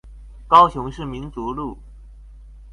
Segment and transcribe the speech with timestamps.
[0.47, 1.77] 高雄市民族路